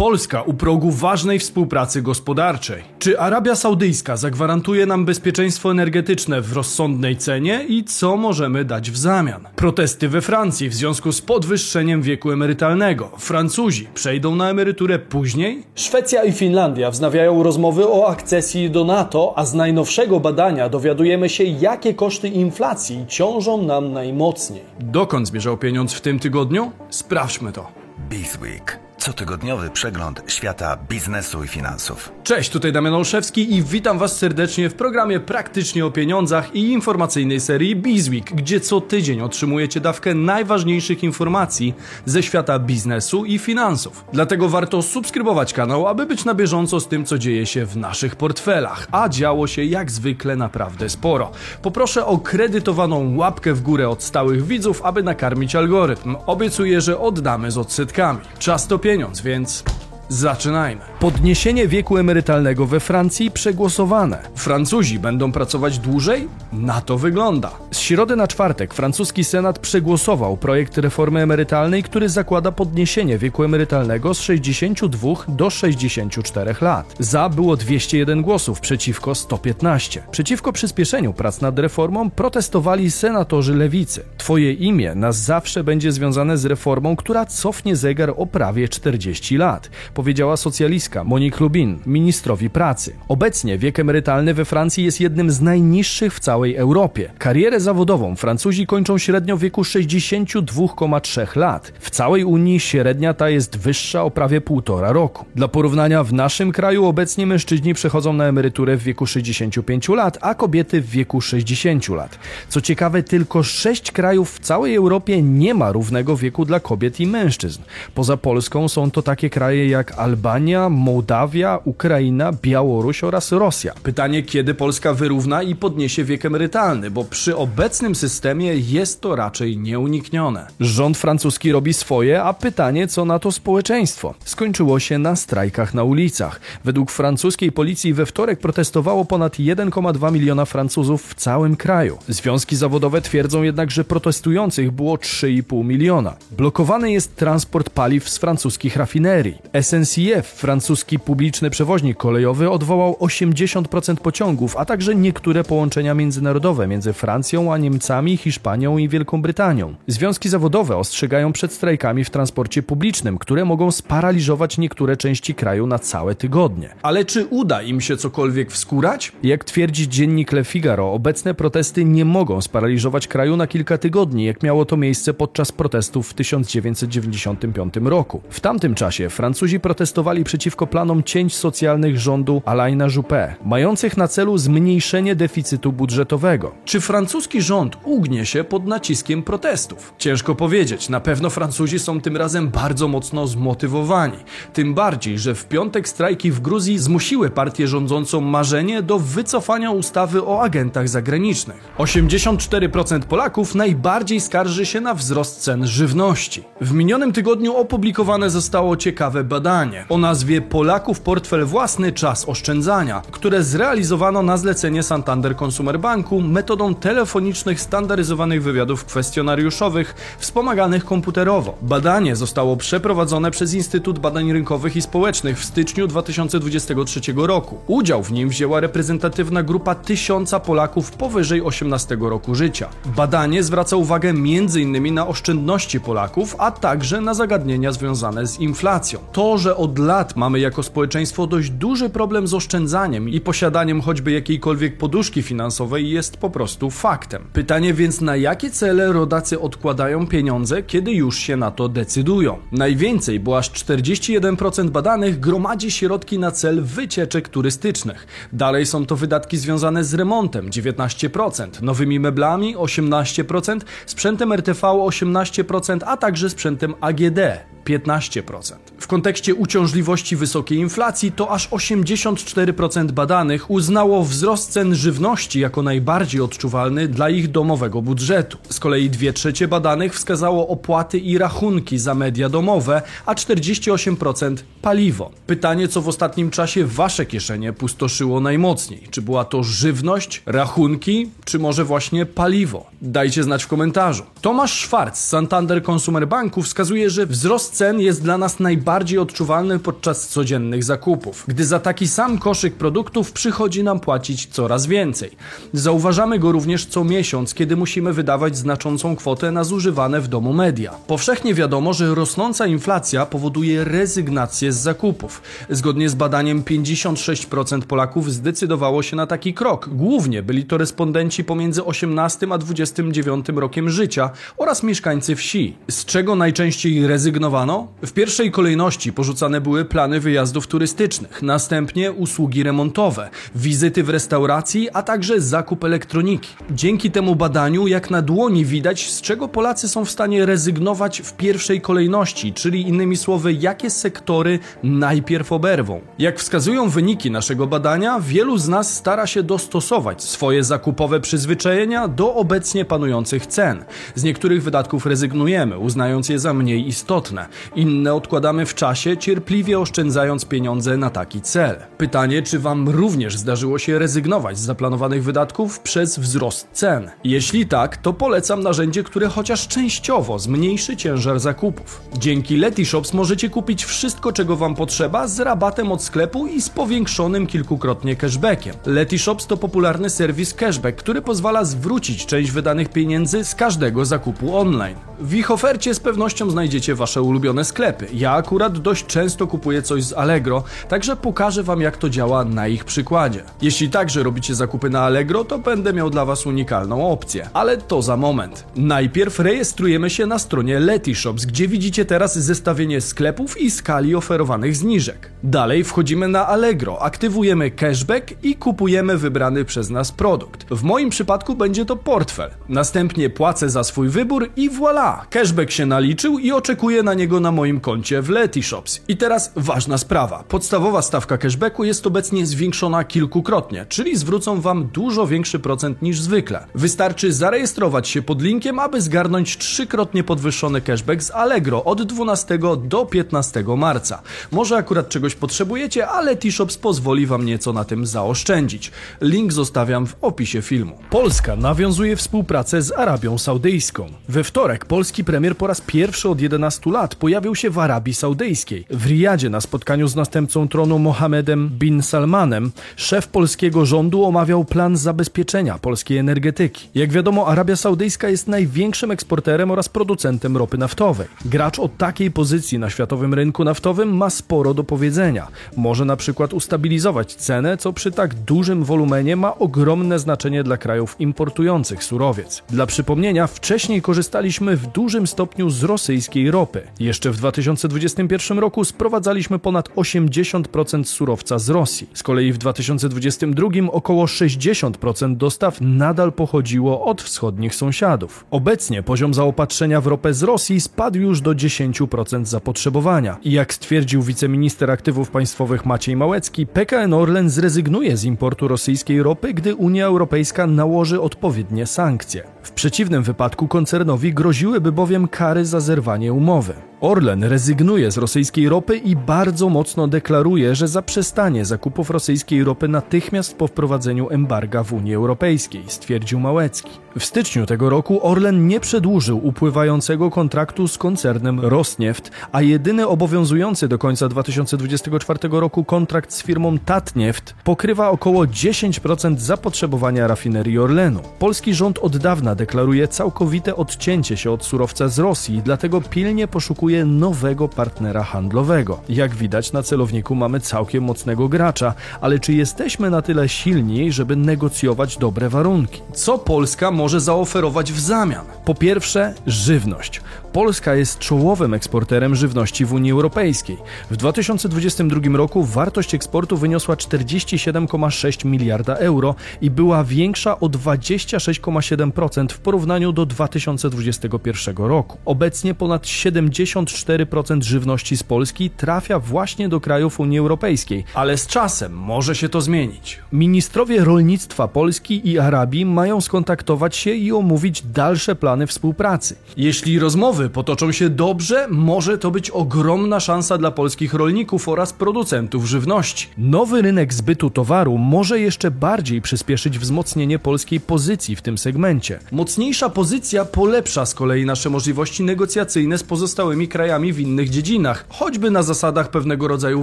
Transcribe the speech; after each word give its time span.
Polska 0.00 0.42
u 0.42 0.54
progu 0.54 0.90
ważnej 0.90 1.38
współpracy 1.38 2.02
gospodarczej? 2.02 2.82
Czy 2.98 3.20
Arabia 3.20 3.54
Saudyjska 3.54 4.16
zagwarantuje 4.16 4.86
nam 4.86 5.04
bezpieczeństwo 5.04 5.70
energetyczne 5.70 6.40
w 6.40 6.52
rozsądnej 6.52 7.16
cenie 7.16 7.64
i 7.68 7.84
co 7.84 8.16
możemy 8.16 8.64
dać 8.64 8.90
w 8.90 8.96
zamian? 8.96 9.48
Protesty 9.56 10.08
we 10.08 10.20
Francji 10.20 10.68
w 10.68 10.74
związku 10.74 11.12
z 11.12 11.20
podwyższeniem 11.20 12.02
wieku 12.02 12.30
emerytalnego. 12.30 13.10
Francuzi 13.18 13.88
przejdą 13.94 14.36
na 14.36 14.50
emeryturę 14.50 14.98
później? 14.98 15.62
Szwecja 15.74 16.24
i 16.24 16.32
Finlandia 16.32 16.90
wznawiają 16.90 17.42
rozmowy 17.42 17.88
o 17.88 18.08
akcesji 18.08 18.70
do 18.70 18.84
NATO, 18.84 19.32
a 19.36 19.44
z 19.44 19.54
najnowszego 19.54 20.20
badania 20.20 20.68
dowiadujemy 20.68 21.28
się, 21.28 21.44
jakie 21.44 21.94
koszty 21.94 22.28
inflacji 22.28 23.04
ciążą 23.08 23.62
nam 23.62 23.92
najmocniej. 23.92 24.62
Dokąd 24.80 25.28
zmierzał 25.28 25.56
pieniądz 25.56 25.92
w 25.92 26.00
tym 26.00 26.18
tygodniu? 26.18 26.70
Sprawdźmy 26.90 27.52
to. 27.52 27.66
Bizweek. 28.10 28.89
Cotygodniowy 29.00 29.70
przegląd 29.70 30.22
świata 30.26 30.78
biznesu 30.88 31.44
i 31.44 31.48
finansów. 31.48 32.12
Cześć, 32.24 32.50
tutaj 32.50 32.72
Damian 32.72 32.94
Olszewski 32.94 33.54
i 33.56 33.62
witam 33.62 33.98
Was 33.98 34.18
serdecznie 34.18 34.70
w 34.70 34.74
programie 34.74 35.20
Praktycznie 35.20 35.86
o 35.86 35.90
Pieniądzach 35.90 36.54
i 36.54 36.72
informacyjnej 36.72 37.40
serii 37.40 37.76
Bizweek, 37.76 38.34
gdzie 38.34 38.60
co 38.60 38.80
tydzień 38.80 39.20
otrzymujecie 39.20 39.80
dawkę 39.80 40.14
najważniejszych 40.14 41.02
informacji 41.02 41.74
ze 42.04 42.22
świata 42.22 42.58
biznesu 42.58 43.24
i 43.24 43.38
finansów. 43.38 44.04
Dlatego 44.12 44.48
warto 44.48 44.82
subskrybować 44.82 45.52
kanał, 45.52 45.88
aby 45.88 46.06
być 46.06 46.24
na 46.24 46.34
bieżąco 46.34 46.80
z 46.80 46.88
tym, 46.88 47.04
co 47.04 47.18
dzieje 47.18 47.46
się 47.46 47.66
w 47.66 47.76
naszych 47.76 48.16
portfelach, 48.16 48.86
a 48.92 49.08
działo 49.08 49.46
się 49.46 49.64
jak 49.64 49.90
zwykle 49.90 50.36
naprawdę 50.36 50.88
sporo. 50.88 51.30
Poproszę 51.62 52.06
o 52.06 52.18
kredytowaną 52.18 53.16
łapkę 53.16 53.54
w 53.54 53.62
górę 53.62 53.88
od 53.88 54.02
stałych 54.02 54.46
widzów, 54.46 54.82
aby 54.84 55.02
nakarmić 55.02 55.56
algorytm. 55.56 56.16
Obiecuję, 56.26 56.80
że 56.80 57.00
oddamy 57.00 57.50
z 57.50 57.58
odsetkami. 57.58 58.20
Czas 58.38 58.66
to 58.66 58.78
pieniądz, 58.90 59.20
więc 59.22 59.64
Zaczynajmy. 60.12 60.80
Podniesienie 61.00 61.68
wieku 61.68 61.98
emerytalnego 61.98 62.66
we 62.66 62.80
Francji 62.80 63.30
przegłosowane. 63.30 64.18
Francuzi 64.34 64.98
będą 64.98 65.32
pracować 65.32 65.78
dłużej? 65.78 66.28
Na 66.52 66.80
to 66.80 66.98
wygląda. 66.98 67.50
Z 67.70 67.78
środy 67.78 68.16
na 68.16 68.28
czwartek 68.28 68.74
francuski 68.74 69.24
senat 69.24 69.58
przegłosował 69.58 70.36
projekt 70.36 70.78
reformy 70.78 71.20
emerytalnej, 71.20 71.82
który 71.82 72.08
zakłada 72.08 72.52
podniesienie 72.52 73.18
wieku 73.18 73.44
emerytalnego 73.44 74.14
z 74.14 74.20
62 74.20 75.08
do 75.28 75.50
64 75.50 76.54
lat. 76.60 76.94
Za 76.98 77.28
było 77.28 77.56
201 77.56 78.22
głosów, 78.22 78.60
przeciwko 78.60 79.14
115. 79.14 80.02
Przeciwko 80.10 80.52
przyspieszeniu 80.52 81.12
prac 81.12 81.40
nad 81.40 81.58
reformą 81.58 82.10
protestowali 82.10 82.90
senatorzy 82.90 83.54
lewicy. 83.54 84.04
Twoje 84.18 84.52
imię 84.52 84.94
na 84.94 85.12
zawsze 85.12 85.64
będzie 85.64 85.92
związane 85.92 86.38
z 86.38 86.44
reformą, 86.44 86.96
która 86.96 87.26
cofnie 87.26 87.76
zegar 87.76 88.14
o 88.16 88.26
prawie 88.26 88.68
40 88.68 89.36
lat 89.36 89.70
powiedziała 90.00 90.36
socjalistka 90.36 91.04
Monique 91.04 91.40
Lubin, 91.40 91.78
ministrowi 91.86 92.50
pracy. 92.50 92.96
Obecnie 93.08 93.58
wiek 93.58 93.78
emerytalny 93.78 94.34
we 94.34 94.44
Francji 94.44 94.84
jest 94.84 95.00
jednym 95.00 95.30
z 95.30 95.40
najniższych 95.40 96.14
w 96.14 96.20
całej 96.20 96.56
Europie. 96.56 97.10
Karierę 97.18 97.60
zawodową 97.60 98.16
Francuzi 98.16 98.66
kończą 98.66 98.98
średnio 98.98 99.36
w 99.36 99.40
wieku 99.40 99.62
62,3 99.62 101.36
lat. 101.36 101.72
W 101.80 101.90
całej 101.90 102.24
Unii 102.24 102.60
średnia 102.60 103.14
ta 103.14 103.30
jest 103.30 103.58
wyższa 103.58 104.02
o 104.02 104.10
prawie 104.10 104.40
półtora 104.40 104.92
roku. 104.92 105.24
Dla 105.34 105.48
porównania 105.48 106.04
w 106.04 106.12
naszym 106.12 106.52
kraju 106.52 106.84
obecnie 106.86 107.26
mężczyźni 107.26 107.74
przechodzą 107.74 108.12
na 108.12 108.24
emeryturę 108.24 108.76
w 108.76 108.82
wieku 108.82 109.06
65 109.06 109.88
lat, 109.88 110.18
a 110.20 110.34
kobiety 110.34 110.80
w 110.80 110.90
wieku 110.90 111.20
60 111.20 111.88
lat. 111.88 112.18
Co 112.48 112.60
ciekawe, 112.60 113.02
tylko 113.02 113.42
6 113.42 113.92
krajów 113.92 114.30
w 114.30 114.38
całej 114.38 114.74
Europie 114.74 115.22
nie 115.22 115.54
ma 115.54 115.72
równego 115.72 116.16
wieku 116.16 116.44
dla 116.44 116.60
kobiet 116.60 117.00
i 117.00 117.06
mężczyzn. 117.06 117.62
Poza 117.94 118.16
Polską 118.16 118.68
są 118.68 118.90
to 118.90 119.02
takie 119.02 119.30
kraje 119.30 119.68
jak 119.68 119.89
Albania, 119.96 120.68
Mołdawia, 120.68 121.58
Ukraina, 121.64 122.32
Białoruś 122.42 123.04
oraz 123.04 123.32
Rosja. 123.32 123.74
Pytanie, 123.82 124.22
kiedy 124.22 124.54
Polska 124.54 124.94
wyrówna 124.94 125.42
i 125.42 125.54
podniesie 125.54 126.04
wiek 126.04 126.24
emerytalny, 126.24 126.90
bo 126.90 127.04
przy 127.04 127.36
obecnym 127.36 127.94
systemie 127.94 128.54
jest 128.54 129.00
to 129.00 129.16
raczej 129.16 129.58
nieuniknione. 129.58 130.46
Rząd 130.60 130.98
francuski 130.98 131.52
robi 131.52 131.74
swoje, 131.74 132.22
a 132.22 132.34
pytanie, 132.34 132.88
co 132.88 133.04
na 133.04 133.18
to 133.18 133.32
społeczeństwo? 133.32 134.14
Skończyło 134.24 134.80
się 134.80 134.98
na 134.98 135.16
strajkach 135.16 135.74
na 135.74 135.84
ulicach. 135.84 136.40
Według 136.64 136.90
francuskiej 136.90 137.52
policji 137.52 137.94
we 137.94 138.06
wtorek 138.06 138.40
protestowało 138.40 139.04
ponad 139.04 139.36
1,2 139.38 140.12
miliona 140.12 140.44
Francuzów 140.44 141.10
w 141.10 141.14
całym 141.14 141.56
kraju. 141.56 141.98
Związki 142.08 142.56
zawodowe 142.56 143.00
twierdzą 143.00 143.42
jednak, 143.42 143.70
że 143.70 143.84
protestujących 143.84 144.70
było 144.70 144.96
3,5 144.96 145.64
miliona. 145.64 146.16
Blokowany 146.30 146.92
jest 146.92 147.16
transport 147.16 147.70
paliw 147.70 148.08
z 148.08 148.18
francuskich 148.18 148.76
rafinerii. 148.76 149.38
SNCF, 149.84 150.26
francuski 150.26 150.98
publiczny 150.98 151.50
przewoźnik 151.50 151.96
kolejowy, 151.96 152.50
odwołał 152.50 152.92
80% 152.92 153.96
pociągów, 153.96 154.56
a 154.56 154.64
także 154.64 154.94
niektóre 154.94 155.44
połączenia 155.44 155.94
międzynarodowe 155.94 156.66
między 156.66 156.92
Francją 156.92 157.52
a 157.54 157.58
Niemcami, 157.58 158.16
Hiszpanią 158.16 158.78
i 158.78 158.88
Wielką 158.88 159.22
Brytanią. 159.22 159.74
Związki 159.86 160.28
zawodowe 160.28 160.76
ostrzegają 160.76 161.32
przed 161.32 161.52
strajkami 161.52 162.04
w 162.04 162.10
transporcie 162.10 162.62
publicznym, 162.62 163.18
które 163.18 163.44
mogą 163.44 163.70
sparaliżować 163.70 164.58
niektóre 164.58 164.96
części 164.96 165.34
kraju 165.34 165.66
na 165.66 165.78
całe 165.78 166.14
tygodnie. 166.14 166.74
Ale 166.82 167.04
czy 167.04 167.26
uda 167.26 167.62
im 167.62 167.80
się 167.80 167.96
cokolwiek 167.96 168.52
wskórać? 168.52 169.12
Jak 169.22 169.44
twierdzi 169.44 169.88
dziennik 169.88 170.32
Le 170.32 170.44
Figaro, 170.44 170.92
obecne 170.92 171.34
protesty 171.34 171.84
nie 171.84 172.04
mogą 172.04 172.40
sparaliżować 172.40 173.08
kraju 173.08 173.36
na 173.36 173.46
kilka 173.46 173.78
tygodni, 173.78 174.24
jak 174.24 174.42
miało 174.42 174.64
to 174.64 174.76
miejsce 174.76 175.14
podczas 175.14 175.52
protestów 175.52 176.08
w 176.08 176.14
1995 176.14 177.74
roku. 177.84 178.20
W 178.30 178.40
tamtym 178.40 178.74
czasie 178.74 179.10
Francuzi 179.10 179.59
protestowali 179.60 180.24
przeciwko 180.24 180.66
planom 180.66 181.02
cięć 181.02 181.36
socjalnych 181.36 181.98
rządu 181.98 182.42
Alaina 182.44 182.88
Juppé, 182.88 183.34
mających 183.44 183.96
na 183.96 184.08
celu 184.08 184.38
zmniejszenie 184.38 185.16
deficytu 185.16 185.72
budżetowego. 185.72 186.52
Czy 186.64 186.80
francuski 186.80 187.42
rząd 187.42 187.76
ugnie 187.84 188.26
się 188.26 188.44
pod 188.44 188.66
naciskiem 188.66 189.22
protestów? 189.22 189.94
Ciężko 189.98 190.34
powiedzieć. 190.34 190.88
Na 190.88 191.00
pewno 191.00 191.30
Francuzi 191.30 191.78
są 191.78 192.00
tym 192.00 192.16
razem 192.16 192.48
bardzo 192.48 192.88
mocno 192.88 193.26
zmotywowani. 193.26 194.16
Tym 194.52 194.74
bardziej, 194.74 195.18
że 195.18 195.34
w 195.34 195.44
piątek 195.44 195.88
strajki 195.88 196.30
w 196.30 196.40
Gruzji 196.40 196.78
zmusiły 196.78 197.30
partię 197.30 197.68
rządzącą 197.68 198.20
marzenie 198.20 198.82
do 198.82 198.98
wycofania 198.98 199.70
ustawy 199.70 200.24
o 200.24 200.42
agentach 200.42 200.88
zagranicznych. 200.88 201.72
84% 201.78 203.00
Polaków 203.00 203.54
najbardziej 203.54 204.20
skarży 204.20 204.66
się 204.66 204.80
na 204.80 204.94
wzrost 204.94 205.40
cen 205.40 205.66
żywności. 205.66 206.44
W 206.60 206.72
minionym 206.72 207.12
tygodniu 207.12 207.56
opublikowane 207.56 208.30
zostało 208.30 208.76
ciekawe 208.76 209.24
badanie 209.24 209.49
badanie 209.50 209.84
o 209.88 209.98
nazwie 209.98 210.42
Polaków 210.42 211.00
portfel 211.00 211.44
własny 211.44 211.92
czas 211.92 212.28
oszczędzania, 212.28 213.02
które 213.10 213.42
zrealizowano 213.42 214.22
na 214.22 214.36
zlecenie 214.36 214.82
Santander 214.82 215.36
Consumer 215.42 215.80
Banku 215.80 216.20
metodą 216.20 216.74
telefonicznych 216.74 217.60
standaryzowanych 217.60 218.42
wywiadów 218.42 218.84
kwestionariuszowych 218.84 220.16
wspomaganych 220.18 220.84
komputerowo. 220.84 221.54
Badanie 221.62 222.16
zostało 222.16 222.56
przeprowadzone 222.56 223.30
przez 223.30 223.54
Instytut 223.54 223.98
Badań 223.98 224.32
Rynkowych 224.32 224.76
i 224.76 224.82
Społecznych 224.82 225.38
w 225.38 225.44
styczniu 225.44 225.86
2023 225.86 227.00
roku. 227.16 227.58
Udział 227.66 228.02
w 228.02 228.12
nim 228.12 228.28
wzięła 228.28 228.60
reprezentatywna 228.60 229.42
grupa 229.42 229.74
tysiąca 229.74 230.40
Polaków 230.40 230.90
powyżej 230.90 231.42
18 231.42 231.96
roku 232.00 232.34
życia. 232.34 232.68
Badanie 232.96 233.42
zwraca 233.42 233.76
uwagę 233.76 234.08
m.in. 234.08 234.94
na 234.94 235.06
oszczędności 235.06 235.80
Polaków, 235.80 236.36
a 236.38 236.50
także 236.50 237.00
na 237.00 237.14
zagadnienia 237.14 237.72
związane 237.72 238.26
z 238.26 238.40
inflacją. 238.40 238.98
To, 239.12 239.39
że 239.40 239.56
od 239.56 239.78
lat 239.78 240.16
mamy 240.16 240.40
jako 240.40 240.62
społeczeństwo 240.62 241.26
dość 241.26 241.50
duży 241.50 241.90
problem 241.90 242.26
z 242.26 242.34
oszczędzaniem 242.34 243.08
i 243.08 243.20
posiadaniem 243.20 243.80
choćby 243.80 244.10
jakiejkolwiek 244.10 244.78
poduszki 244.78 245.22
finansowej 245.22 245.90
jest 245.90 246.16
po 246.16 246.30
prostu 246.30 246.70
faktem. 246.70 247.24
Pytanie 247.32 247.74
więc 247.74 248.00
na 248.00 248.16
jakie 248.16 248.50
cele 248.50 248.92
rodacy 248.92 249.40
odkładają 249.40 250.06
pieniądze, 250.06 250.62
kiedy 250.62 250.92
już 250.92 251.18
się 251.18 251.36
na 251.36 251.50
to 251.50 251.68
decydują? 251.68 252.38
Najwięcej, 252.52 253.20
bo 253.20 253.38
aż 253.38 253.50
41% 253.50 254.70
badanych 254.70 255.20
gromadzi 255.20 255.70
środki 255.70 256.18
na 256.18 256.30
cel 256.30 256.62
wycieczek 256.62 257.28
turystycznych. 257.28 258.06
Dalej 258.32 258.66
są 258.66 258.86
to 258.86 258.96
wydatki 258.96 259.36
związane 259.36 259.84
z 259.84 259.94
remontem 259.94 260.50
19%, 260.50 261.62
nowymi 261.62 262.00
meblami 262.00 262.56
18%, 262.56 263.60
sprzętem 263.86 264.32
RTV 264.32 264.60
18%, 264.60 265.78
a 265.86 265.96
także 265.96 266.30
sprzętem 266.30 266.74
AGD 266.80 267.20
15%. 267.64 268.54
W 268.78 268.86
kontekście 268.86 269.29
uciążliwości 269.34 270.16
wysokiej 270.16 270.58
inflacji 270.58 271.12
to 271.12 271.30
aż 271.30 271.48
84% 271.48 272.90
badanych 272.90 273.50
uznało 273.50 274.04
wzrost 274.04 274.52
cen 274.52 274.74
żywności 274.74 275.40
jako 275.40 275.62
najbardziej 275.62 276.20
odczuwalny 276.20 276.88
dla 276.88 277.10
ich 277.10 277.30
domowego 277.30 277.82
budżetu. 277.82 278.38
Z 278.50 278.60
kolei 278.60 278.90
2 278.90 279.12
trzecie 279.12 279.48
badanych 279.48 279.94
wskazało 279.94 280.48
opłaty 280.48 280.98
i 280.98 281.18
rachunki 281.18 281.78
za 281.78 281.94
media 281.94 282.28
domowe, 282.28 282.82
a 283.06 283.14
48% 283.14 284.36
paliwo. 284.62 285.10
Pytanie, 285.26 285.68
co 285.68 285.82
w 285.82 285.88
ostatnim 285.88 286.30
czasie 286.30 286.66
wasze 286.66 287.06
kieszenie 287.06 287.52
pustoszyło 287.52 288.20
najmocniej? 288.20 288.82
Czy 288.90 289.02
była 289.02 289.24
to 289.24 289.42
żywność, 289.42 290.22
rachunki, 290.26 291.10
czy 291.24 291.38
może 291.38 291.64
właśnie 291.64 292.06
paliwo? 292.06 292.66
Dajcie 292.82 293.22
znać 293.22 293.44
w 293.44 293.48
komentarzu. 293.48 294.02
Tomasz 294.20 294.60
Schwarz 294.60 294.94
z 294.94 295.08
Santander 295.08 295.62
Consumer 295.70 296.08
Banku 296.08 296.42
wskazuje, 296.42 296.90
że 296.90 297.06
wzrost 297.06 297.54
cen 297.54 297.80
jest 297.80 298.02
dla 298.02 298.18
nas 298.18 298.40
najbardziej 298.40 298.80
bardziej 298.80 298.98
odczuwalny 299.20 299.58
podczas 299.58 300.08
codziennych 300.08 300.64
zakupów, 300.64 301.24
gdy 301.28 301.44
za 301.44 301.60
taki 301.60 301.88
sam 301.88 302.18
koszyk 302.18 302.54
produktów 302.54 303.12
przychodzi 303.12 303.64
nam 303.64 303.80
płacić 303.80 304.26
coraz 304.26 304.66
więcej. 304.66 305.10
Zauważamy 305.52 306.18
go 306.18 306.32
również 306.32 306.66
co 306.66 306.84
miesiąc, 306.84 307.34
kiedy 307.34 307.56
musimy 307.56 307.92
wydawać 307.92 308.36
znaczącą 308.36 308.96
kwotę 308.96 309.32
na 309.32 309.44
zużywane 309.44 310.00
w 310.00 310.08
domu 310.08 310.32
media. 310.32 310.72
Powszechnie 310.86 311.34
wiadomo, 311.34 311.72
że 311.72 311.94
rosnąca 311.94 312.46
inflacja 312.46 313.06
powoduje 313.06 313.64
rezygnację 313.64 314.52
z 314.52 314.56
zakupów. 314.56 315.22
Zgodnie 315.50 315.88
z 315.88 315.94
badaniem 315.94 316.42
56% 316.42 317.62
Polaków 317.62 318.12
zdecydowało 318.12 318.82
się 318.82 318.96
na 318.96 319.06
taki 319.06 319.34
krok. 319.34 319.68
Głównie 319.68 320.22
byli 320.22 320.44
to 320.44 320.58
respondenci 320.58 321.24
pomiędzy 321.24 321.64
18 321.64 322.26
a 322.30 322.38
29 322.38 323.26
rokiem 323.28 323.70
życia 323.70 324.10
oraz 324.36 324.62
mieszkańcy 324.62 325.16
wsi. 325.16 325.56
Z 325.70 325.84
czego 325.84 326.16
najczęściej 326.16 326.86
rezygnowano? 326.86 327.68
W 327.82 327.92
pierwszej 327.92 328.30
kolejności 328.30 328.92
porzucane 329.10 329.40
były 329.40 329.64
plany 329.64 330.00
wyjazdów 330.00 330.46
turystycznych, 330.46 331.22
następnie 331.22 331.92
usługi 331.92 332.42
remontowe, 332.42 333.10
wizyty 333.34 333.82
w 333.82 333.88
restauracji, 333.88 334.70
a 334.70 334.82
także 334.82 335.20
zakup 335.20 335.64
elektroniki. 335.64 336.28
Dzięki 336.50 336.90
temu 336.90 337.16
badaniu 337.16 337.66
jak 337.66 337.90
na 337.90 338.02
dłoni 338.02 338.44
widać, 338.44 338.90
z 338.90 339.00
czego 339.00 339.28
Polacy 339.28 339.68
są 339.68 339.84
w 339.84 339.90
stanie 339.90 340.26
rezygnować 340.26 341.00
w 341.00 341.12
pierwszej 341.12 341.60
kolejności, 341.60 342.32
czyli 342.32 342.62
innymi 342.62 342.96
słowy, 342.96 343.32
jakie 343.32 343.70
sektory 343.70 344.38
najpierw 344.62 345.32
oberwą. 345.32 345.80
Jak 345.98 346.18
wskazują 346.18 346.68
wyniki 346.68 347.10
naszego 347.10 347.46
badania, 347.46 348.00
wielu 348.00 348.38
z 348.38 348.48
nas 348.48 348.74
stara 348.74 349.06
się 349.06 349.22
dostosować 349.22 350.02
swoje 350.02 350.44
zakupowe 350.44 351.00
przyzwyczajenia 351.00 351.88
do 351.88 352.14
obecnie 352.14 352.64
panujących 352.64 353.26
cen. 353.26 353.64
Z 353.94 354.04
niektórych 354.04 354.42
wydatków 354.42 354.86
rezygnujemy, 354.86 355.58
uznając 355.58 356.08
je 356.08 356.18
za 356.18 356.34
mniej 356.34 356.68
istotne. 356.68 357.26
Inne 357.56 357.94
odkładamy 357.94 358.46
w 358.46 358.54
czasie, 358.54 358.96
cierpliwie 359.00 359.58
oszczędzając 359.58 360.24
pieniądze 360.24 360.76
na 360.76 360.90
taki 360.90 361.20
cel. 361.20 361.56
Pytanie, 361.78 362.22
czy 362.22 362.38
Wam 362.38 362.68
również 362.68 363.16
zdarzyło 363.16 363.58
się 363.58 363.78
rezygnować 363.78 364.38
z 364.38 364.40
zaplanowanych 364.40 365.04
wydatków 365.04 365.60
przez 365.60 365.98
wzrost 365.98 366.48
cen? 366.52 366.90
Jeśli 367.04 367.46
tak, 367.46 367.76
to 367.76 367.92
polecam 367.92 368.42
narzędzie, 368.42 368.82
które 368.82 369.08
chociaż 369.08 369.48
częściowo 369.48 370.18
zmniejszy 370.18 370.76
ciężar 370.76 371.20
zakupów. 371.20 371.82
Dzięki 371.98 372.36
Letyshops 372.36 372.94
możecie 372.94 373.30
kupić 373.30 373.64
wszystko, 373.64 374.12
czego 374.12 374.36
Wam 374.36 374.54
potrzeba 374.54 375.08
z 375.08 375.20
rabatem 375.20 375.72
od 375.72 375.82
sklepu 375.82 376.26
i 376.26 376.42
z 376.42 376.48
powiększonym 376.48 377.26
kilkukrotnie 377.26 377.96
cashbackiem. 377.96 378.54
Letyshops 378.66 379.26
to 379.26 379.36
popularny 379.36 379.90
serwis 379.90 380.34
cashback, 380.34 380.78
który 380.78 381.02
pozwala 381.02 381.44
zwrócić 381.44 382.06
część 382.06 382.30
wydanych 382.30 382.68
pieniędzy 382.68 383.24
z 383.24 383.34
każdego 383.34 383.84
zakupu 383.84 384.36
online. 384.36 384.76
W 385.00 385.14
ich 385.14 385.30
ofercie 385.30 385.74
z 385.74 385.80
pewnością 385.80 386.30
znajdziecie 386.30 386.74
Wasze 386.74 387.02
ulubione 387.02 387.44
sklepy. 387.44 387.86
Ja 387.92 388.12
akurat 388.12 388.58
dość 388.58 388.86
często 388.90 389.26
kupuję 389.26 389.62
coś 389.62 389.84
z 389.84 389.92
Allegro, 389.92 390.42
także 390.68 390.96
pokażę 390.96 391.42
Wam 391.42 391.60
jak 391.60 391.76
to 391.76 391.90
działa 391.90 392.24
na 392.24 392.48
ich 392.48 392.64
przykładzie. 392.64 393.22
Jeśli 393.42 393.70
także 393.70 394.02
robicie 394.02 394.34
zakupy 394.34 394.70
na 394.70 394.80
Allegro, 394.80 395.24
to 395.24 395.38
będę 395.38 395.72
miał 395.72 395.90
dla 395.90 396.04
Was 396.04 396.26
unikalną 396.26 396.90
opcję. 396.90 397.28
Ale 397.32 397.56
to 397.56 397.82
za 397.82 397.96
moment. 397.96 398.44
Najpierw 398.56 399.18
rejestrujemy 399.18 399.90
się 399.90 400.06
na 400.06 400.18
stronie 400.18 400.60
Letyshops, 400.60 401.24
gdzie 401.24 401.48
widzicie 401.48 401.84
teraz 401.84 402.18
zestawienie 402.18 402.80
sklepów 402.80 403.40
i 403.40 403.50
skali 403.50 403.94
oferowanych 403.94 404.56
zniżek. 404.56 405.10
Dalej 405.22 405.64
wchodzimy 405.64 406.08
na 406.08 406.26
Allegro, 406.26 406.82
aktywujemy 406.82 407.50
cashback 407.50 408.24
i 408.24 408.36
kupujemy 408.36 408.98
wybrany 408.98 409.44
przez 409.44 409.70
nas 409.70 409.92
produkt. 409.92 410.46
W 410.50 410.62
moim 410.62 410.90
przypadku 410.90 411.36
będzie 411.36 411.64
to 411.64 411.76
portfel. 411.76 412.30
Następnie 412.48 413.10
płacę 413.10 413.50
za 413.50 413.64
swój 413.64 413.88
wybór 413.88 414.30
i 414.36 414.50
voilà! 414.50 414.98
Cashback 415.10 415.50
się 415.50 415.66
naliczył 415.66 416.18
i 416.18 416.32
oczekuję 416.32 416.82
na 416.82 416.94
niego 416.94 417.20
na 417.20 417.32
moim 417.32 417.60
koncie 417.60 418.02
w 418.02 418.08
Letyshops. 418.08 418.79
I 418.88 418.96
teraz 418.96 419.32
ważna 419.36 419.78
sprawa. 419.78 420.24
Podstawowa 420.28 420.82
stawka 420.82 421.18
cashbacku 421.18 421.64
jest 421.64 421.86
obecnie 421.86 422.26
zwiększona 422.26 422.84
kilkukrotnie, 422.84 423.66
czyli 423.68 423.96
zwrócą 423.96 424.40
Wam 424.40 424.68
dużo 424.72 425.06
większy 425.06 425.38
procent 425.38 425.82
niż 425.82 426.00
zwykle. 426.00 426.46
Wystarczy 426.54 427.12
zarejestrować 427.12 427.88
się 427.88 428.02
pod 428.02 428.22
linkiem, 428.22 428.58
aby 428.58 428.80
zgarnąć 428.80 429.36
trzykrotnie 429.36 430.04
podwyższony 430.04 430.60
cashback 430.60 431.02
z 431.02 431.10
Allegro 431.10 431.64
od 431.64 431.82
12 431.82 432.38
do 432.64 432.86
15 432.86 433.44
marca. 433.56 434.02
Może 434.32 434.56
akurat 434.56 434.88
czegoś 434.88 435.14
potrzebujecie, 435.14 435.88
ale 435.88 436.16
T-Shops 436.16 436.58
pozwoli 436.58 437.06
Wam 437.06 437.24
nieco 437.24 437.52
na 437.52 437.64
tym 437.64 437.86
zaoszczędzić. 437.86 438.70
Link 439.00 439.32
zostawiam 439.32 439.86
w 439.86 439.96
opisie 440.00 440.42
filmu. 440.42 440.78
Polska 440.90 441.36
nawiązuje 441.36 441.96
współpracę 441.96 442.62
z 442.62 442.72
Arabią 442.72 443.18
Saudyjską. 443.18 443.86
We 444.08 444.24
wtorek 444.24 444.64
polski 444.64 445.04
premier 445.04 445.36
po 445.36 445.46
raz 445.46 445.60
pierwszy 445.60 446.08
od 446.08 446.20
11 446.20 446.70
lat 446.70 446.94
pojawił 446.94 447.34
się 447.34 447.50
w 447.50 447.58
Arabii 447.58 447.94
Saudyjskiej. 447.94 448.59
W 448.70 448.86
Riyadzie 448.86 449.30
na 449.30 449.40
spotkaniu 449.40 449.88
z 449.88 449.96
następcą 449.96 450.48
tronu 450.48 450.78
Mohamedem 450.78 451.50
bin 451.58 451.82
Salmanem 451.82 452.52
szef 452.76 453.08
polskiego 453.08 453.66
rządu 453.66 454.04
omawiał 454.04 454.44
plan 454.44 454.76
zabezpieczenia 454.76 455.58
polskiej 455.58 455.98
energetyki. 455.98 456.68
Jak 456.74 456.92
wiadomo, 456.92 457.26
Arabia 457.26 457.56
Saudyjska 457.56 458.08
jest 458.08 458.28
największym 458.28 458.90
eksporterem 458.90 459.50
oraz 459.50 459.68
producentem 459.68 460.36
ropy 460.36 460.58
naftowej. 460.58 461.06
Gracz 461.24 461.58
o 461.58 461.68
takiej 461.68 462.10
pozycji 462.10 462.58
na 462.58 462.70
światowym 462.70 463.14
rynku 463.14 463.44
naftowym 463.44 463.96
ma 463.96 464.10
sporo 464.10 464.54
do 464.54 464.64
powiedzenia. 464.64 465.28
Może 465.56 465.84
na 465.84 465.96
przykład 465.96 466.32
ustabilizować 466.32 467.14
cenę, 467.14 467.56
co 467.56 467.72
przy 467.72 467.90
tak 467.90 468.14
dużym 468.14 468.64
wolumenie 468.64 469.16
ma 469.16 469.38
ogromne 469.38 469.98
znaczenie 469.98 470.42
dla 470.42 470.56
krajów 470.56 470.96
importujących 470.98 471.84
surowiec. 471.84 472.42
Dla 472.50 472.66
przypomnienia, 472.66 473.26
wcześniej 473.26 473.82
korzystaliśmy 473.82 474.56
w 474.56 474.66
dużym 474.66 475.06
stopniu 475.06 475.50
z 475.50 475.62
rosyjskiej 475.62 476.30
ropy. 476.30 476.62
Jeszcze 476.80 477.10
w 477.10 477.16
2021 477.16 478.38
roku 478.38 478.49
sprowadzaliśmy 478.64 479.38
ponad 479.38 479.68
80% 479.68 480.84
surowca 480.84 481.38
z 481.38 481.48
Rosji. 481.48 481.90
Z 481.94 482.02
kolei 482.02 482.32
w 482.32 482.38
2022 482.38 483.48
około 483.72 484.04
60% 484.04 485.16
dostaw 485.16 485.60
nadal 485.60 486.12
pochodziło 486.12 486.84
od 486.84 487.02
wschodnich 487.02 487.54
sąsiadów. 487.54 488.24
Obecnie 488.30 488.82
poziom 488.82 489.14
zaopatrzenia 489.14 489.80
w 489.80 489.86
ropę 489.86 490.14
z 490.14 490.22
Rosji 490.22 490.60
spadł 490.60 490.98
już 490.98 491.20
do 491.20 491.30
10% 491.30 492.24
zapotrzebowania. 492.24 493.16
I 493.22 493.32
jak 493.32 493.54
stwierdził 493.54 494.02
wiceminister 494.02 494.70
aktywów 494.70 495.10
państwowych 495.10 495.66
Maciej 495.66 495.96
Małecki, 495.96 496.46
PKN 496.46 496.94
Orlen 496.94 497.30
zrezygnuje 497.30 497.96
z 497.96 498.04
importu 498.04 498.48
rosyjskiej 498.48 499.02
ropy, 499.02 499.34
gdy 499.34 499.54
Unia 499.54 499.86
Europejska 499.86 500.46
nałoży 500.46 501.00
odpowiednie 501.00 501.66
sankcje. 501.66 502.24
W 502.42 502.50
przeciwnym 502.52 503.02
wypadku 503.02 503.48
koncernowi 503.48 504.14
groziłyby 504.14 504.72
bowiem 504.72 505.08
kary 505.08 505.44
za 505.44 505.60
zerwanie 505.60 506.12
umowy. 506.12 506.69
Orlen 506.80 507.24
rezygnuje 507.24 507.90
z 507.90 507.98
rosyjskiej 507.98 508.48
ropy 508.48 508.76
i 508.76 508.96
bardzo 508.96 509.48
mocno 509.48 509.88
deklaruje, 509.88 510.54
że 510.54 510.68
zaprzestanie 510.68 511.44
zakupów 511.44 511.90
rosyjskiej 511.90 512.44
ropy 512.44 512.68
natychmiast 512.68 513.36
po 513.36 513.46
wprowadzeniu 513.46 514.10
embarga 514.10 514.62
w 514.62 514.72
Unii 514.72 514.94
Europejskiej, 514.94 515.62
stwierdził 515.66 516.20
Małecki. 516.20 516.70
W 516.98 517.04
styczniu 517.04 517.46
tego 517.46 517.70
roku 517.70 518.06
Orlen 518.06 518.46
nie 518.46 518.60
przedłużył 518.60 519.26
upływającego 519.26 520.10
kontraktu 520.10 520.68
z 520.68 520.78
koncernem 520.78 521.40
Rosneft, 521.40 522.10
a 522.32 522.42
jedyny 522.42 522.88
obowiązujący 522.88 523.68
do 523.68 523.78
końca 523.78 524.08
2024 524.08 525.18
roku 525.30 525.64
kontrakt 525.64 526.12
z 526.12 526.22
firmą 526.22 526.58
Tatneft 526.58 527.34
pokrywa 527.44 527.90
około 527.90 528.24
10% 528.24 529.18
zapotrzebowania 529.18 530.06
rafinerii 530.06 530.58
Orlenu. 530.58 531.00
Polski 531.18 531.54
rząd 531.54 531.78
od 531.78 531.96
dawna 531.96 532.34
deklaruje 532.34 532.88
całkowite 532.88 533.56
odcięcie 533.56 534.16
się 534.16 534.30
od 534.30 534.44
surowca 534.44 534.88
z 534.88 534.98
Rosji, 534.98 535.42
dlatego 535.44 535.80
pilnie 535.80 536.28
poszukuje 536.28 536.69
nowego 536.84 537.48
partnera 537.48 538.02
handlowego. 538.02 538.80
Jak 538.88 539.14
widać 539.14 539.52
na 539.52 539.62
celowniku 539.62 540.14
mamy 540.14 540.40
całkiem 540.40 540.84
mocnego 540.84 541.28
gracza, 541.28 541.74
ale 542.00 542.18
czy 542.18 542.32
jesteśmy 542.32 542.90
na 542.90 543.02
tyle 543.02 543.28
silni, 543.28 543.92
żeby 543.92 544.16
negocjować 544.16 544.96
dobre 544.96 545.28
warunki? 545.28 545.82
Co 545.94 546.18
Polska 546.18 546.70
może 546.70 547.00
zaoferować 547.00 547.72
w 547.72 547.80
zamian? 547.80 548.24
Po 548.44 548.54
pierwsze, 548.54 549.14
żywność. 549.26 550.00
Polska 550.32 550.74
jest 550.74 550.98
czołowym 550.98 551.54
eksporterem 551.54 552.14
żywności 552.14 552.64
w 552.64 552.72
Unii 552.72 552.92
Europejskiej. 552.92 553.56
W 553.90 553.96
2022 553.96 555.16
roku 555.16 555.44
wartość 555.44 555.94
eksportu 555.94 556.36
wyniosła 556.36 556.74
47,6 556.74 558.24
miliarda 558.24 558.74
euro 558.74 559.14
i 559.40 559.50
była 559.50 559.84
większa 559.84 560.40
o 560.40 560.46
26,7% 560.46 562.32
w 562.32 562.38
porównaniu 562.38 562.92
do 562.92 563.06
2021 563.06 564.56
roku. 564.56 564.98
Obecnie 565.04 565.54
ponad 565.54 565.82
74% 565.82 567.42
żywności 567.42 567.96
z 567.96 568.02
Polski 568.02 568.50
trafia 568.50 568.98
właśnie 568.98 569.48
do 569.48 569.60
krajów 569.60 570.00
Unii 570.00 570.18
Europejskiej, 570.18 570.84
ale 570.94 571.18
z 571.18 571.26
czasem 571.26 571.72
może 571.72 572.14
się 572.14 572.28
to 572.28 572.40
zmienić. 572.40 572.98
Ministrowie 573.12 573.84
rolnictwa 573.84 574.48
Polski 574.48 575.08
i 575.08 575.18
Arabii 575.18 575.66
mają 575.66 576.00
skontaktować 576.00 576.76
się 576.76 576.90
i 576.90 577.12
omówić 577.12 577.62
dalsze 577.62 578.14
plany 578.14 578.46
współpracy. 578.46 579.16
Jeśli 579.36 579.78
rozmowy 579.78 580.19
potoczą 580.28 580.72
się 580.72 580.90
dobrze, 580.90 581.46
może 581.50 581.98
to 581.98 582.10
być 582.10 582.30
ogromna 582.30 583.00
szansa 583.00 583.38
dla 583.38 583.50
polskich 583.50 583.94
rolników 583.94 584.48
oraz 584.48 584.72
producentów 584.72 585.44
żywności. 585.44 586.08
Nowy 586.18 586.62
rynek 586.62 586.94
zbytu 586.94 587.30
towaru 587.30 587.78
może 587.78 588.20
jeszcze 588.20 588.50
bardziej 588.50 589.02
przyspieszyć 589.02 589.58
wzmocnienie 589.58 590.18
polskiej 590.18 590.60
pozycji 590.60 591.16
w 591.16 591.22
tym 591.22 591.38
segmencie. 591.38 591.98
Mocniejsza 592.12 592.68
pozycja 592.68 593.24
polepsza 593.24 593.86
z 593.86 593.94
kolei 593.94 594.26
nasze 594.26 594.50
możliwości 594.50 595.02
negocjacyjne 595.02 595.78
z 595.78 595.82
pozostałymi 595.82 596.48
krajami 596.48 596.92
w 596.92 597.00
innych 597.00 597.28
dziedzinach, 597.28 597.84
choćby 597.88 598.30
na 598.30 598.42
zasadach 598.42 598.90
pewnego 598.90 599.28
rodzaju 599.28 599.62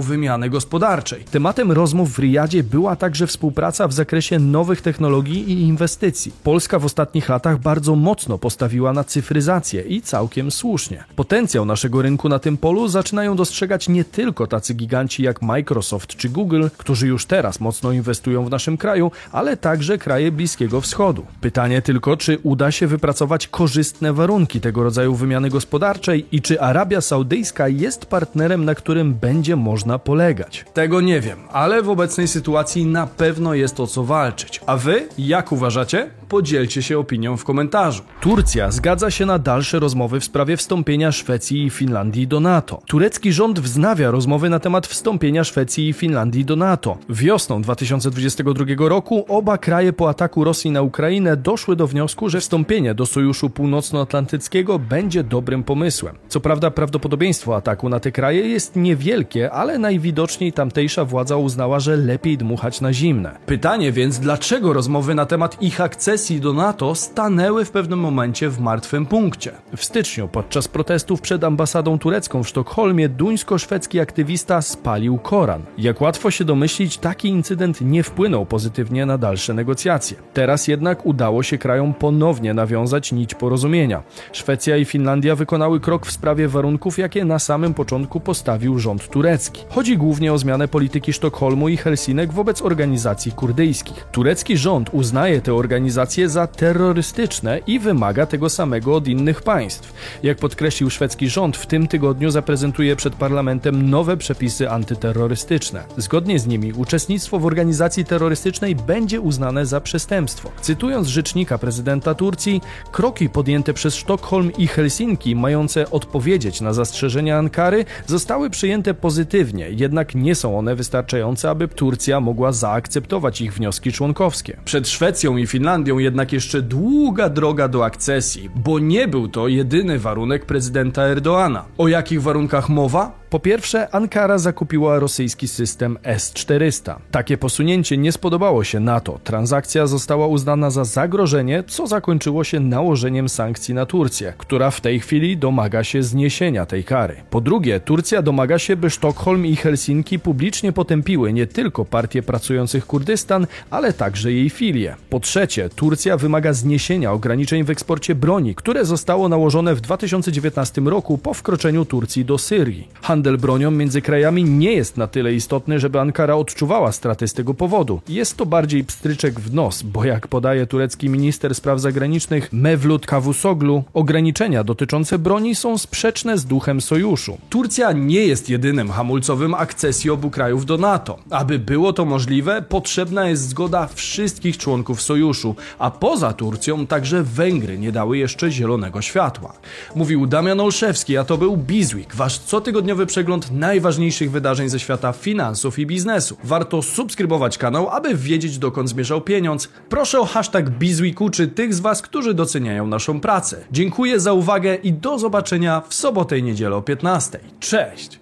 wymiany 0.00 0.50
gospodarczej. 0.50 1.24
Tematem 1.30 1.72
rozmów 1.72 2.12
w 2.12 2.18
Riyadzie 2.18 2.62
była 2.62 2.96
także 2.96 3.26
współpraca 3.26 3.88
w 3.88 3.92
zakresie 3.92 4.38
nowych 4.38 4.82
technologii 4.82 5.52
i 5.52 5.60
inwestycji. 5.60 6.32
Polska 6.42 6.78
w 6.78 6.84
ostatnich 6.84 7.28
latach 7.28 7.60
bardzo 7.60 7.96
mocno 7.96 8.38
postawiła 8.38 8.92
na 8.92 9.04
cyfryzację 9.04 9.82
i 9.82 10.02
całkiem 10.02 10.47
słusznie. 10.50 11.04
Potencjał 11.16 11.64
naszego 11.64 12.02
rynku 12.02 12.28
na 12.28 12.38
tym 12.38 12.56
polu 12.56 12.88
zaczynają 12.88 13.36
dostrzegać 13.36 13.88
nie 13.88 14.04
tylko 14.04 14.46
tacy 14.46 14.74
giganci 14.74 15.22
jak 15.22 15.42
Microsoft 15.42 16.16
czy 16.16 16.28
Google, 16.28 16.68
którzy 16.76 17.06
już 17.06 17.26
teraz 17.26 17.60
mocno 17.60 17.92
inwestują 17.92 18.44
w 18.44 18.50
naszym 18.50 18.76
kraju, 18.76 19.10
ale 19.32 19.56
także 19.56 19.98
kraje 19.98 20.32
Bliskiego 20.32 20.80
Wschodu. 20.80 21.26
Pytanie 21.40 21.82
tylko, 21.82 22.16
czy 22.16 22.38
uda 22.42 22.70
się 22.70 22.86
wypracować 22.86 23.48
korzystne 23.48 24.12
warunki 24.12 24.60
tego 24.60 24.82
rodzaju 24.82 25.14
wymiany 25.14 25.48
gospodarczej 25.48 26.26
i 26.32 26.42
czy 26.42 26.60
Arabia 26.60 27.00
Saudyjska 27.00 27.68
jest 27.68 28.06
partnerem, 28.06 28.64
na 28.64 28.74
którym 28.74 29.14
będzie 29.14 29.56
można 29.56 29.98
polegać. 29.98 30.64
Tego 30.74 31.00
nie 31.00 31.20
wiem, 31.20 31.38
ale 31.52 31.82
w 31.82 31.90
obecnej 31.90 32.28
sytuacji 32.28 32.86
na 32.86 33.06
pewno 33.06 33.54
jest 33.54 33.80
o 33.80 33.86
co 33.86 34.04
walczyć. 34.04 34.60
A 34.66 34.76
wy, 34.76 35.08
jak 35.18 35.52
uważacie? 35.52 36.10
Podzielcie 36.28 36.82
się 36.82 36.98
opinią 36.98 37.36
w 37.36 37.44
komentarzu. 37.44 38.02
Turcja 38.20 38.70
zgadza 38.70 39.10
się 39.10 39.26
na 39.26 39.38
dalsze 39.38 39.78
rozmowy 39.78 40.20
w 40.20 40.24
sprawie 40.24 40.56
wstąpienia 40.56 41.12
Szwecji 41.12 41.64
i 41.64 41.70
Finlandii 41.70 42.26
do 42.26 42.40
NATO. 42.40 42.82
Turecki 42.86 43.32
rząd 43.32 43.60
wznawia 43.60 44.10
rozmowy 44.10 44.50
na 44.50 44.60
temat 44.60 44.86
wstąpienia 44.86 45.44
Szwecji 45.44 45.88
i 45.88 45.92
Finlandii 45.92 46.44
do 46.44 46.56
NATO. 46.56 46.98
Wiosną 47.08 47.62
2022 47.62 48.64
roku 48.78 49.24
oba 49.28 49.58
kraje 49.58 49.92
po 49.92 50.08
ataku 50.08 50.44
Rosji 50.44 50.70
na 50.70 50.82
Ukrainę 50.82 51.36
doszły 51.36 51.76
do 51.76 51.86
wniosku, 51.86 52.28
że 52.28 52.40
wstąpienie 52.40 52.94
do 52.94 53.06
Sojuszu 53.06 53.50
Północnoatlantyckiego 53.50 54.78
będzie 54.78 55.24
dobrym 55.24 55.64
pomysłem. 55.64 56.14
Co 56.28 56.40
prawda 56.40 56.70
prawdopodobieństwo 56.70 57.56
ataku 57.56 57.88
na 57.88 58.00
te 58.00 58.12
kraje 58.12 58.48
jest 58.48 58.76
niewielkie, 58.76 59.50
ale 59.50 59.78
najwidoczniej 59.78 60.52
tamtejsza 60.52 61.04
władza 61.04 61.36
uznała, 61.36 61.80
że 61.80 61.96
lepiej 61.96 62.38
dmuchać 62.38 62.80
na 62.80 62.92
zimne. 62.92 63.38
Pytanie 63.46 63.92
więc, 63.92 64.18
dlaczego 64.18 64.72
rozmowy 64.72 65.14
na 65.14 65.26
temat 65.26 65.62
ich 65.62 65.80
akcesji 65.80 66.17
do 66.40 66.52
NATO 66.52 66.94
stanęły 66.94 67.64
w 67.64 67.70
pewnym 67.70 67.98
momencie 67.98 68.48
w 68.48 68.60
martwym 68.60 69.06
punkcie? 69.06 69.52
W 69.76 69.84
styczniu 69.84 70.28
podczas 70.28 70.68
protestów 70.68 71.20
przed 71.20 71.44
ambasadą 71.44 71.98
turecką 71.98 72.42
w 72.42 72.48
Sztokholmie 72.48 73.08
duńsko-szwedzki 73.08 74.00
aktywista 74.00 74.62
spalił 74.62 75.18
Koran. 75.18 75.62
Jak 75.78 76.00
łatwo 76.00 76.30
się 76.30 76.44
domyślić, 76.44 76.98
taki 76.98 77.28
incydent 77.28 77.80
nie 77.80 78.02
wpłynął 78.02 78.46
pozytywnie 78.46 79.06
na 79.06 79.18
dalsze 79.18 79.54
negocjacje. 79.54 80.16
Teraz 80.34 80.68
jednak 80.68 81.06
udało 81.06 81.42
się 81.42 81.58
krajom 81.58 81.94
ponownie 81.94 82.54
nawiązać 82.54 83.12
nić 83.12 83.34
porozumienia. 83.34 84.02
Szwecja 84.32 84.76
i 84.76 84.84
Finlandia 84.84 85.36
wykonały 85.36 85.80
krok 85.80 86.06
w 86.06 86.12
sprawie 86.12 86.48
warunków, 86.48 86.98
jakie 86.98 87.24
na 87.24 87.38
samym 87.38 87.74
początku 87.74 88.20
postawił 88.20 88.78
rząd 88.78 89.08
turecki. 89.08 89.62
Chodzi 89.68 89.96
głównie 89.96 90.32
o 90.32 90.38
zmianę 90.38 90.68
polityki 90.68 91.12
Sztokholmu 91.12 91.68
i 91.68 91.76
Helsinek 91.76 92.32
wobec 92.32 92.62
organizacji 92.62 93.32
kurdyjskich. 93.32 94.06
Turecki 94.12 94.56
rząd 94.56 94.90
uznaje 94.92 95.40
te 95.40 95.54
organizacje 95.54 96.07
za 96.26 96.46
terrorystyczne 96.46 97.60
i 97.66 97.78
wymaga 97.78 98.26
tego 98.26 98.50
samego 98.50 98.94
od 98.94 99.08
innych 99.08 99.42
państw. 99.42 99.92
Jak 100.22 100.38
podkreślił 100.38 100.90
szwedzki 100.90 101.28
rząd, 101.28 101.56
w 101.56 101.66
tym 101.66 101.88
tygodniu 101.88 102.30
zaprezentuje 102.30 102.96
przed 102.96 103.14
parlamentem 103.14 103.90
nowe 103.90 104.16
przepisy 104.16 104.70
antyterrorystyczne. 104.70 105.84
Zgodnie 105.96 106.38
z 106.38 106.46
nimi 106.46 106.72
uczestnictwo 106.72 107.38
w 107.38 107.46
organizacji 107.46 108.04
terrorystycznej 108.04 108.74
będzie 108.74 109.20
uznane 109.20 109.66
za 109.66 109.80
przestępstwo. 109.80 110.50
Cytując 110.60 111.08
rzecznika 111.08 111.58
prezydenta 111.58 112.14
Turcji, 112.14 112.60
kroki 112.92 113.28
podjęte 113.28 113.74
przez 113.74 113.94
Sztokholm 113.94 114.52
i 114.58 114.66
Helsinki, 114.66 115.36
mające 115.36 115.90
odpowiedzieć 115.90 116.60
na 116.60 116.72
zastrzeżenia 116.72 117.38
Ankary, 117.38 117.84
zostały 118.06 118.50
przyjęte 118.50 118.94
pozytywnie, 118.94 119.70
jednak 119.70 120.14
nie 120.14 120.34
są 120.34 120.58
one 120.58 120.74
wystarczające, 120.74 121.50
aby 121.50 121.68
Turcja 121.68 122.20
mogła 122.20 122.52
zaakceptować 122.52 123.40
ich 123.40 123.54
wnioski 123.54 123.92
członkowskie. 123.92 124.56
Przed 124.64 124.88
Szwecją 124.88 125.36
i 125.36 125.46
Finlandią 125.46 125.97
jednak 125.98 126.32
jeszcze 126.32 126.62
długa 126.62 127.28
droga 127.28 127.68
do 127.68 127.84
akcesji, 127.84 128.50
bo 128.54 128.78
nie 128.78 129.08
był 129.08 129.28
to 129.28 129.48
jedyny 129.48 129.98
warunek 129.98 130.46
prezydenta 130.46 131.02
Erdoana. 131.02 131.64
O 131.78 131.88
jakich 131.88 132.22
warunkach 132.22 132.68
mowa? 132.68 133.18
Po 133.30 133.40
pierwsze, 133.40 133.94
Ankara 133.94 134.38
zakupiła 134.38 134.98
rosyjski 134.98 135.48
system 135.48 135.98
S-400. 136.02 136.94
Takie 137.10 137.38
posunięcie 137.38 137.96
nie 137.96 138.12
spodobało 138.12 138.64
się 138.64 138.80
NATO. 138.80 139.18
Transakcja 139.24 139.86
została 139.86 140.26
uznana 140.26 140.70
za 140.70 140.84
zagrożenie, 140.84 141.64
co 141.66 141.86
zakończyło 141.86 142.44
się 142.44 142.60
nałożeniem 142.60 143.28
sankcji 143.28 143.74
na 143.74 143.86
Turcję, 143.86 144.32
która 144.38 144.70
w 144.70 144.80
tej 144.80 145.00
chwili 145.00 145.36
domaga 145.36 145.84
się 145.84 146.02
zniesienia 146.02 146.66
tej 146.66 146.84
kary. 146.84 147.16
Po 147.30 147.40
drugie, 147.40 147.80
Turcja 147.80 148.22
domaga 148.22 148.58
się, 148.58 148.76
by 148.76 148.90
Sztokholm 148.90 149.46
i 149.46 149.56
Helsinki 149.56 150.18
publicznie 150.18 150.72
potępiły 150.72 151.32
nie 151.32 151.46
tylko 151.46 151.84
partię 151.84 152.22
pracujących 152.22 152.86
Kurdystan, 152.86 153.46
ale 153.70 153.92
także 153.92 154.32
jej 154.32 154.50
filie. 154.50 154.96
Po 155.10 155.20
trzecie, 155.20 155.68
Turcja 155.88 156.16
wymaga 156.16 156.52
zniesienia 156.52 157.12
ograniczeń 157.12 157.64
w 157.64 157.70
eksporcie 157.70 158.14
broni, 158.14 158.54
które 158.54 158.84
zostało 158.84 159.28
nałożone 159.28 159.74
w 159.74 159.80
2019 159.80 160.80
roku 160.80 161.18
po 161.18 161.34
wkroczeniu 161.34 161.84
Turcji 161.84 162.24
do 162.24 162.38
Syrii 162.38 162.88
handel 163.08 163.38
bronią 163.38 163.70
między 163.70 164.02
krajami 164.02 164.44
nie 164.44 164.72
jest 164.72 164.96
na 164.96 165.06
tyle 165.06 165.34
istotny, 165.34 165.78
żeby 165.78 166.00
Ankara 166.00 166.36
odczuwała 166.36 166.92
straty 166.92 167.28
z 167.28 167.34
tego 167.34 167.54
powodu. 167.54 168.00
Jest 168.08 168.36
to 168.36 168.46
bardziej 168.46 168.84
pstryczek 168.84 169.40
w 169.40 169.54
nos, 169.54 169.82
bo 169.82 170.04
jak 170.04 170.28
podaje 170.28 170.66
turecki 170.66 171.08
minister 171.08 171.54
spraw 171.54 171.80
zagranicznych 171.80 172.52
Mevlut 172.52 173.06
Cavusoglu, 173.06 173.84
ograniczenia 173.94 174.64
dotyczące 174.64 175.18
broni 175.18 175.54
są 175.54 175.78
sprzeczne 175.78 176.38
z 176.38 176.44
duchem 176.44 176.80
sojuszu. 176.80 177.38
Turcja 177.50 177.92
nie 177.92 178.26
jest 178.26 178.50
jedynym 178.50 178.90
hamulcowym 178.90 179.54
akcesji 179.54 180.10
obu 180.10 180.30
krajów 180.30 180.66
do 180.66 180.78
NATO. 180.78 181.18
Aby 181.30 181.58
było 181.58 181.92
to 181.92 182.04
możliwe, 182.04 182.62
potrzebna 182.62 183.28
jest 183.28 183.48
zgoda 183.48 183.88
wszystkich 183.94 184.58
członków 184.58 185.02
sojuszu, 185.02 185.54
a 185.78 185.90
poza 185.90 186.32
Turcją 186.32 186.86
także 186.86 187.22
Węgry 187.22 187.78
nie 187.78 187.92
dały 187.92 188.18
jeszcze 188.18 188.50
zielonego 188.50 189.02
światła. 189.02 189.52
Mówił 189.94 190.26
Damian 190.26 190.60
Olszewski, 190.60 191.16
a 191.16 191.24
to 191.24 191.38
był 191.38 191.56
Bizweek, 191.56 192.14
wasz 192.14 192.38
cotygodniowy 192.38 193.06
przegląd 193.06 193.50
najważniejszych 193.50 194.30
wydarzeń 194.30 194.68
ze 194.68 194.80
świata 194.80 195.12
finansów 195.12 195.78
i 195.78 195.86
biznesu. 195.86 196.36
Warto 196.44 196.82
subskrybować 196.82 197.58
kanał, 197.58 197.88
aby 197.88 198.14
wiedzieć 198.14 198.58
dokąd 198.58 198.88
zmierzał 198.88 199.20
pieniądz. 199.20 199.68
Proszę 199.88 200.20
o 200.20 200.24
hashtag 200.24 200.70
Bizweeku 200.70 201.30
czy 201.30 201.48
tych 201.48 201.74
z 201.74 201.80
Was, 201.80 202.02
którzy 202.02 202.34
doceniają 202.34 202.86
naszą 202.86 203.20
pracę. 203.20 203.64
Dziękuję 203.72 204.20
za 204.20 204.32
uwagę 204.32 204.74
i 204.74 204.92
do 204.92 205.18
zobaczenia 205.18 205.82
w 205.88 205.94
sobotę 205.94 206.38
i 206.38 206.42
niedzielę 206.42 206.76
o 206.76 206.82
15. 206.82 207.40
Cześć! 207.60 208.16